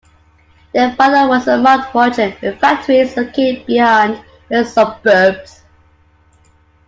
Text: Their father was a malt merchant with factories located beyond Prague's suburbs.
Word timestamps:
Their 0.73 0.95
father 0.95 1.29
was 1.29 1.47
a 1.47 1.59
malt 1.59 1.93
merchant 1.93 2.41
with 2.41 2.59
factories 2.59 3.15
located 3.15 3.67
beyond 3.67 4.19
Prague's 4.47 4.71
suburbs. 4.73 5.61